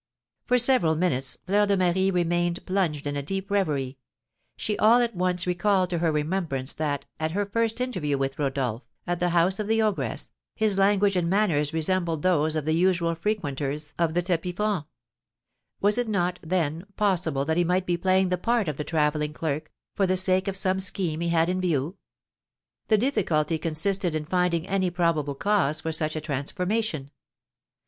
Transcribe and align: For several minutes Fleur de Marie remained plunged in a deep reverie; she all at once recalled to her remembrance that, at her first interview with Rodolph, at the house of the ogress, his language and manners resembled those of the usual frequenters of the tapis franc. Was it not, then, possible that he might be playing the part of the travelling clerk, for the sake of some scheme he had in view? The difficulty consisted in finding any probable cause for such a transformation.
For 0.45 0.57
several 0.57 0.95
minutes 0.95 1.37
Fleur 1.45 1.67
de 1.67 1.77
Marie 1.77 2.09
remained 2.09 2.65
plunged 2.65 3.05
in 3.05 3.15
a 3.15 3.21
deep 3.21 3.51
reverie; 3.51 3.99
she 4.57 4.75
all 4.79 4.99
at 4.99 5.15
once 5.15 5.45
recalled 5.45 5.91
to 5.91 5.99
her 5.99 6.11
remembrance 6.11 6.73
that, 6.73 7.05
at 7.19 7.33
her 7.33 7.45
first 7.45 7.79
interview 7.79 8.17
with 8.17 8.39
Rodolph, 8.39 8.81
at 9.05 9.19
the 9.19 9.29
house 9.29 9.59
of 9.59 9.67
the 9.67 9.79
ogress, 9.79 10.31
his 10.55 10.75
language 10.75 11.15
and 11.15 11.29
manners 11.29 11.71
resembled 11.71 12.23
those 12.23 12.55
of 12.55 12.65
the 12.65 12.73
usual 12.73 13.13
frequenters 13.13 13.93
of 13.99 14.15
the 14.15 14.23
tapis 14.23 14.55
franc. 14.55 14.85
Was 15.81 15.99
it 15.99 16.07
not, 16.07 16.39
then, 16.41 16.87
possible 16.97 17.45
that 17.45 17.57
he 17.57 17.63
might 17.63 17.85
be 17.85 17.95
playing 17.95 18.29
the 18.29 18.39
part 18.39 18.67
of 18.67 18.77
the 18.77 18.83
travelling 18.83 19.33
clerk, 19.33 19.71
for 19.95 20.07
the 20.07 20.17
sake 20.17 20.47
of 20.47 20.55
some 20.55 20.79
scheme 20.79 21.19
he 21.21 21.29
had 21.29 21.47
in 21.47 21.61
view? 21.61 21.95
The 22.87 22.97
difficulty 22.97 23.59
consisted 23.59 24.15
in 24.15 24.25
finding 24.25 24.65
any 24.67 24.89
probable 24.89 25.35
cause 25.35 25.81
for 25.81 25.91
such 25.91 26.15
a 26.15 26.21
transformation. 26.21 27.11